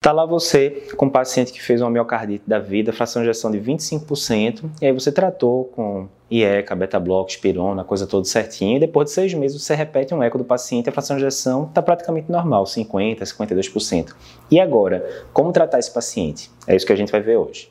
Tá 0.00 0.12
lá 0.12 0.24
você 0.24 0.86
com 0.96 1.06
um 1.06 1.10
paciente 1.10 1.52
que 1.52 1.60
fez 1.60 1.80
uma 1.80 1.90
miocardite 1.90 2.44
da 2.46 2.60
vida, 2.60 2.92
fração 2.92 3.20
de 3.20 3.28
ejeção 3.28 3.50
de 3.50 3.58
25%, 3.58 4.64
e 4.80 4.86
aí 4.86 4.92
você 4.92 5.10
tratou 5.10 5.64
com 5.64 6.08
IECA, 6.30 6.76
beta-bloco, 6.76 7.30
espirona, 7.30 7.82
coisa 7.82 8.06
toda 8.06 8.24
certinho, 8.24 8.76
e 8.76 8.80
depois 8.80 9.08
de 9.08 9.14
seis 9.14 9.34
meses 9.34 9.60
você 9.60 9.74
repete 9.74 10.14
um 10.14 10.22
eco 10.22 10.38
do 10.38 10.44
paciente, 10.44 10.88
a 10.88 10.92
fração 10.92 11.16
de 11.16 11.24
ejeção 11.24 11.64
está 11.64 11.82
praticamente 11.82 12.30
normal, 12.30 12.62
50%, 12.62 13.18
52%. 13.18 14.14
E 14.50 14.60
agora, 14.60 15.04
como 15.32 15.50
tratar 15.50 15.80
esse 15.80 15.92
paciente? 15.92 16.48
É 16.64 16.76
isso 16.76 16.86
que 16.86 16.92
a 16.92 16.96
gente 16.96 17.10
vai 17.10 17.20
ver 17.20 17.36
hoje. 17.36 17.66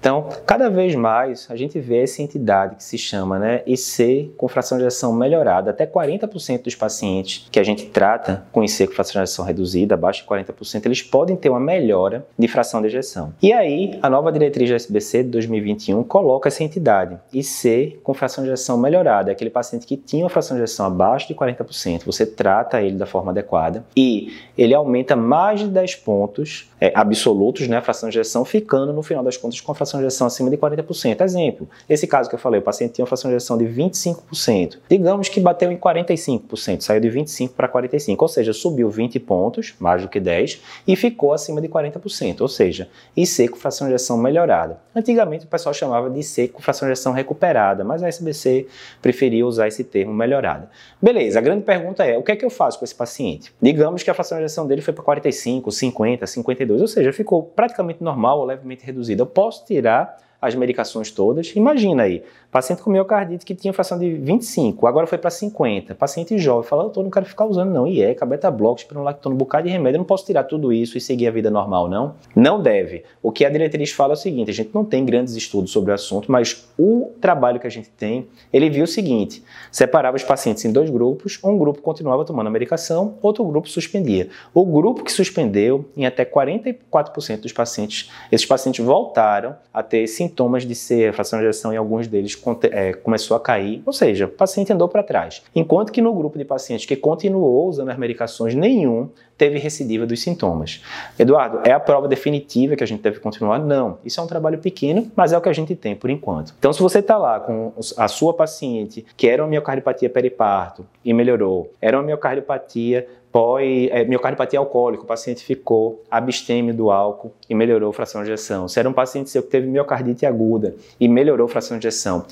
Então, 0.00 0.28
cada 0.46 0.70
vez 0.70 0.94
mais 0.94 1.46
a 1.50 1.56
gente 1.56 1.78
vê 1.80 2.02
essa 2.02 2.22
entidade 2.22 2.76
que 2.76 2.84
se 2.84 2.96
chama 2.96 3.38
né, 3.38 3.62
IC 3.66 4.32
com 4.36 4.48
fração 4.48 4.78
de 4.78 4.84
ejeção 4.84 5.12
melhorada. 5.12 5.70
Até 5.70 5.86
40% 5.86 6.62
dos 6.62 6.74
pacientes 6.74 7.48
que 7.50 7.58
a 7.58 7.64
gente 7.64 7.86
trata 7.86 8.44
com 8.52 8.62
IC 8.62 8.86
com 8.86 8.94
fração 8.94 9.14
de 9.14 9.18
ejeção 9.18 9.44
reduzida, 9.44 9.94
abaixo 9.94 10.22
de 10.22 10.28
40%, 10.28 10.86
eles 10.86 11.02
podem 11.02 11.36
ter 11.36 11.48
uma 11.48 11.60
melhora 11.60 12.26
de 12.38 12.48
fração 12.48 12.80
de 12.80 12.86
ejeção. 12.86 13.32
E 13.42 13.52
aí, 13.52 13.98
a 14.02 14.08
nova 14.08 14.30
diretriz 14.30 14.70
da 14.70 14.76
SBC 14.76 15.24
de 15.24 15.30
2021 15.30 16.02
coloca 16.04 16.48
essa 16.48 16.62
entidade 16.62 17.18
IC 17.32 17.98
com 18.02 18.14
fração 18.14 18.44
de 18.44 18.50
ejeção 18.50 18.78
melhorada. 18.78 19.32
Aquele 19.32 19.50
paciente 19.50 19.86
que 19.86 19.96
tinha 19.96 20.24
uma 20.24 20.30
fração 20.30 20.56
de 20.56 20.62
ejeção 20.62 20.86
abaixo 20.86 21.26
de 21.28 21.34
40%, 21.34 22.04
você 22.04 22.24
trata 22.24 22.80
ele 22.80 22.96
da 22.96 23.06
forma 23.06 23.32
adequada 23.32 23.84
e 23.96 24.32
ele 24.56 24.74
aumenta 24.74 25.16
mais 25.16 25.60
de 25.60 25.68
10 25.68 25.96
pontos 25.96 26.70
é, 26.80 26.92
absolutos, 26.94 27.66
né, 27.68 27.80
fração 27.80 28.08
de 28.08 28.18
ejeção, 28.18 28.44
ficando 28.44 28.92
no 28.92 29.02
final 29.02 29.22
das 29.22 29.36
contas 29.36 29.60
com 29.60 29.72
a 29.72 29.74
fração 29.74 30.00
de 30.00 30.06
ejeção 30.06 30.26
acima 30.26 30.50
de 30.50 30.56
40%. 30.56 31.20
Exemplo, 31.20 31.68
esse 31.88 32.06
caso 32.06 32.28
que 32.28 32.34
eu 32.34 32.38
falei, 32.38 32.60
o 32.60 32.62
paciente 32.62 32.92
tinha 32.92 33.02
uma 33.04 33.08
fração 33.08 33.30
de 33.30 33.36
ejeção 33.36 33.58
de 33.58 33.64
25%. 33.64 34.78
Digamos 34.88 35.28
que 35.28 35.40
bateu 35.40 35.70
em 35.70 35.76
45%, 35.76 36.80
saiu 36.82 37.00
de 37.00 37.08
25% 37.08 37.50
para 37.50 37.68
45%, 37.68 38.16
ou 38.20 38.28
seja, 38.28 38.52
subiu 38.52 38.88
20 38.90 39.18
pontos, 39.20 39.74
mais 39.78 40.02
do 40.02 40.08
que 40.08 40.20
10, 40.20 40.60
e 40.86 40.96
ficou 40.96 41.32
acima 41.32 41.60
de 41.60 41.68
40%, 41.68 42.40
ou 42.40 42.48
seja, 42.48 42.88
IC 43.16 43.48
com 43.48 43.56
fração 43.56 43.86
de 43.86 43.94
ejeção 43.94 44.16
melhorada. 44.16 44.80
Antigamente 44.94 45.44
o 45.44 45.48
pessoal 45.48 45.74
chamava 45.74 46.10
de 46.10 46.20
IC 46.20 46.48
com 46.48 46.62
fração 46.62 46.86
de 46.86 46.92
ejeção 46.92 47.12
recuperada, 47.12 47.84
mas 47.84 48.02
a 48.02 48.08
SBC 48.08 48.66
preferia 49.00 49.46
usar 49.46 49.68
esse 49.68 49.84
termo 49.84 50.12
melhorada. 50.12 50.70
Beleza, 51.00 51.38
a 51.38 51.42
grande 51.42 51.64
pergunta 51.64 52.04
é, 52.04 52.16
o 52.16 52.22
que 52.22 52.32
é 52.32 52.36
que 52.36 52.44
eu 52.44 52.50
faço 52.50 52.78
com 52.78 52.84
esse 52.84 52.94
paciente? 52.94 53.52
Digamos 53.60 54.02
que 54.02 54.10
a 54.10 54.14
fração 54.14 54.38
de 54.38 54.44
ejeção 54.44 54.66
dele 54.66 54.82
foi 54.82 54.92
para 54.94 55.04
45, 55.04 55.70
50, 55.70 56.26
52, 56.26 56.67
ou 56.72 56.88
seja, 56.88 57.12
ficou 57.12 57.42
praticamente 57.42 58.02
normal 58.02 58.38
ou 58.38 58.44
levemente 58.44 58.84
reduzida. 58.84 59.22
Eu 59.22 59.26
posso 59.26 59.64
tirar 59.64 60.16
as 60.40 60.54
medicações 60.54 61.10
todas. 61.10 61.52
Imagina 61.56 62.04
aí, 62.04 62.22
paciente 62.50 62.80
com 62.80 62.90
miocardite 62.90 63.44
que 63.44 63.54
tinha 63.54 63.72
fração 63.72 63.98
de 63.98 64.14
25, 64.14 64.86
agora 64.86 65.06
foi 65.06 65.18
para 65.18 65.30
50. 65.30 65.94
Paciente 65.94 66.38
jovem, 66.38 66.68
fala, 66.68 66.90
eu 66.94 67.02
não 67.02 67.10
quero 67.10 67.26
ficar 67.26 67.44
usando 67.44 67.70
não 67.70 67.86
IECA, 67.86 68.24
beta-bloco, 68.24 68.80
espironolactona, 68.80 69.34
um 69.34 69.38
bocado 69.38 69.66
de 69.66 69.72
remédio, 69.72 69.96
eu 69.96 70.00
não 70.00 70.06
posso 70.06 70.24
tirar 70.24 70.44
tudo 70.44 70.72
isso 70.72 70.96
e 70.96 71.00
seguir 71.00 71.26
a 71.26 71.30
vida 71.30 71.50
normal, 71.50 71.88
não? 71.88 72.14
Não 72.34 72.62
deve. 72.62 73.04
O 73.22 73.32
que 73.32 73.44
a 73.44 73.50
diretriz 73.50 73.90
fala 73.90 74.12
é 74.12 74.14
o 74.14 74.16
seguinte, 74.16 74.50
a 74.50 74.54
gente 74.54 74.70
não 74.72 74.84
tem 74.84 75.04
grandes 75.04 75.34
estudos 75.34 75.70
sobre 75.70 75.90
o 75.90 75.94
assunto, 75.94 76.30
mas 76.30 76.68
o 76.78 77.10
trabalho 77.20 77.58
que 77.58 77.66
a 77.66 77.70
gente 77.70 77.90
tem, 77.90 78.28
ele 78.52 78.70
viu 78.70 78.84
o 78.84 78.88
seguinte, 78.88 79.42
separava 79.72 80.16
os 80.16 80.24
pacientes 80.24 80.64
em 80.64 80.72
dois 80.72 80.88
grupos, 80.88 81.38
um 81.42 81.58
grupo 81.58 81.82
continuava 81.82 82.24
tomando 82.24 82.46
a 82.46 82.50
medicação, 82.50 83.16
outro 83.20 83.44
grupo 83.44 83.68
suspendia. 83.68 84.28
O 84.54 84.64
grupo 84.64 85.02
que 85.02 85.12
suspendeu, 85.12 85.84
em 85.96 86.06
até 86.06 86.24
44% 86.24 87.40
dos 87.40 87.52
pacientes, 87.52 88.10
esses 88.30 88.46
pacientes 88.46 88.84
voltaram 88.84 89.56
a 89.72 89.82
ter 89.82 90.06
sintomas 90.28 90.64
de 90.64 90.74
ser 90.74 91.12
fração 91.12 91.38
de 91.38 91.46
ejeção 91.46 91.72
em 91.72 91.76
alguns 91.76 92.06
deles 92.06 92.40
é, 92.70 92.92
começou 92.92 93.36
a 93.36 93.40
cair, 93.40 93.82
ou 93.84 93.92
seja, 93.92 94.26
o 94.26 94.28
paciente 94.28 94.72
andou 94.72 94.88
para 94.88 95.02
trás. 95.02 95.42
Enquanto 95.54 95.90
que 95.90 96.00
no 96.00 96.12
grupo 96.12 96.38
de 96.38 96.44
pacientes 96.44 96.86
que 96.86 96.96
continuou 96.96 97.68
usando 97.68 97.88
as 97.88 97.98
medicações, 97.98 98.54
nenhum 98.54 99.08
teve 99.36 99.58
recidiva 99.58 100.04
dos 100.04 100.20
sintomas. 100.20 100.82
Eduardo, 101.16 101.60
é 101.64 101.70
a 101.70 101.78
prova 101.78 102.08
definitiva 102.08 102.74
que 102.74 102.82
a 102.82 102.86
gente 102.86 103.00
deve 103.00 103.20
continuar? 103.20 103.60
Não. 103.60 103.98
Isso 104.04 104.20
é 104.20 104.22
um 104.22 104.26
trabalho 104.26 104.58
pequeno, 104.58 105.10
mas 105.14 105.32
é 105.32 105.38
o 105.38 105.40
que 105.40 105.48
a 105.48 105.52
gente 105.52 105.76
tem 105.76 105.94
por 105.94 106.10
enquanto. 106.10 106.52
Então, 106.58 106.72
se 106.72 106.82
você 106.82 106.98
está 106.98 107.16
lá 107.16 107.38
com 107.38 107.72
a 107.96 108.08
sua 108.08 108.34
paciente 108.34 109.06
que 109.16 109.28
era 109.28 109.42
uma 109.42 109.48
miocardiopatia 109.48 110.10
periparto 110.10 110.84
e 111.04 111.14
melhorou, 111.14 111.72
era 111.80 111.96
uma 111.96 112.02
miocardiopatia 112.02 113.06
pós, 113.38 113.88
é, 113.92 114.04
miocardiopatia 114.04 114.58
alcoólica, 114.58 115.04
o 115.04 115.06
paciente 115.06 115.44
ficou 115.44 116.02
abstêmio 116.10 116.74
do 116.74 116.90
álcool 116.90 117.32
e 117.48 117.54
melhorou 117.54 117.90
a 117.90 117.92
fração 117.92 118.24
de 118.24 118.32
ejeção. 118.32 118.66
Se 118.66 118.80
era 118.80 118.88
um 118.88 118.92
paciente 118.92 119.30
seu 119.30 119.44
que 119.44 119.48
teve 119.48 119.68
miocardite 119.68 120.26
aguda 120.26 120.74
e 120.98 121.06
melhorou 121.06 121.46
a 121.46 121.48
fração 121.48 121.78
de 121.78 121.86
ejeção, 121.86 122.26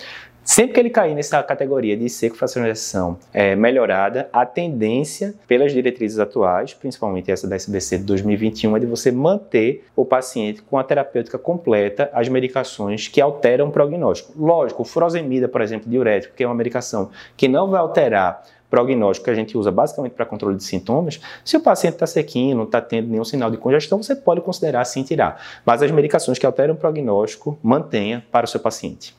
Sempre 0.46 0.74
que 0.74 0.80
ele 0.80 0.90
cair 0.90 1.12
nessa 1.12 1.42
categoria 1.42 1.96
de 1.96 2.08
seco 2.08 2.36
é, 3.34 3.56
melhorada, 3.56 4.28
a 4.32 4.46
tendência, 4.46 5.34
pelas 5.48 5.72
diretrizes 5.72 6.20
atuais, 6.20 6.72
principalmente 6.72 7.32
essa 7.32 7.48
da 7.48 7.56
SBC 7.56 7.98
de 7.98 8.04
2021, 8.04 8.76
é 8.76 8.78
de 8.78 8.86
você 8.86 9.10
manter 9.10 9.84
o 9.96 10.04
paciente 10.04 10.62
com 10.62 10.78
a 10.78 10.84
terapêutica 10.84 11.36
completa, 11.36 12.08
as 12.12 12.28
medicações 12.28 13.08
que 13.08 13.20
alteram 13.20 13.70
o 13.70 13.72
prognóstico. 13.72 14.32
Lógico, 14.38 14.84
furosemida, 14.84 15.48
por 15.48 15.60
exemplo, 15.62 15.90
diurético, 15.90 16.36
que 16.36 16.44
é 16.44 16.46
uma 16.46 16.54
medicação 16.54 17.10
que 17.36 17.48
não 17.48 17.68
vai 17.68 17.80
alterar 17.80 18.44
prognóstico 18.70 19.24
que 19.24 19.30
a 19.30 19.34
gente 19.34 19.58
usa 19.58 19.72
basicamente 19.72 20.12
para 20.12 20.24
controle 20.24 20.56
de 20.56 20.64
sintomas, 20.64 21.20
se 21.44 21.56
o 21.56 21.60
paciente 21.60 21.94
está 21.94 22.06
sequinho, 22.06 22.56
não 22.56 22.64
está 22.64 22.80
tendo 22.80 23.08
nenhum 23.08 23.24
sinal 23.24 23.50
de 23.50 23.56
congestão, 23.56 24.00
você 24.00 24.14
pode 24.14 24.40
considerar 24.40 24.84
sim 24.84 25.02
tirar. 25.02 25.40
Mas 25.64 25.82
as 25.82 25.90
medicações 25.90 26.38
que 26.38 26.46
alteram 26.46 26.74
o 26.74 26.78
prognóstico, 26.78 27.58
mantenha 27.62 28.24
para 28.30 28.44
o 28.44 28.48
seu 28.48 28.60
paciente. 28.60 29.14